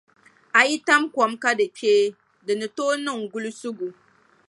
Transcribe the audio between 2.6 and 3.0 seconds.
tooi